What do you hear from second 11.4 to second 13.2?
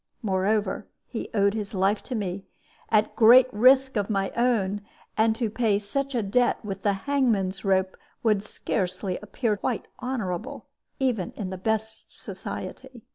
the best society.